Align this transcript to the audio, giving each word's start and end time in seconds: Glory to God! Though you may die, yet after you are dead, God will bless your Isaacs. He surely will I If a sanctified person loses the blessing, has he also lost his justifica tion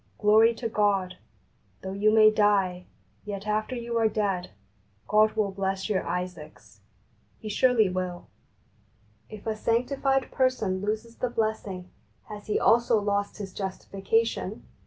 Glory 0.17 0.55
to 0.55 0.67
God! 0.67 1.19
Though 1.83 1.91
you 1.91 2.09
may 2.11 2.31
die, 2.31 2.87
yet 3.23 3.45
after 3.45 3.75
you 3.75 3.99
are 3.99 4.07
dead, 4.07 4.49
God 5.07 5.33
will 5.33 5.51
bless 5.51 5.89
your 5.89 6.01
Isaacs. 6.07 6.81
He 7.37 7.49
surely 7.49 7.87
will 7.87 8.25
I 9.29 9.35
If 9.35 9.45
a 9.45 9.55
sanctified 9.55 10.31
person 10.31 10.81
loses 10.81 11.17
the 11.17 11.29
blessing, 11.29 11.91
has 12.29 12.47
he 12.47 12.59
also 12.59 12.99
lost 12.99 13.37
his 13.37 13.53
justifica 13.53 14.25
tion 14.25 14.63